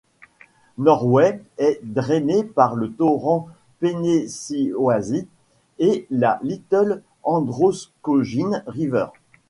[0.79, 3.47] Norway est drainée par le torrent
[3.81, 5.27] Pennesseewassee
[5.77, 9.05] et la Little Androscoggin River.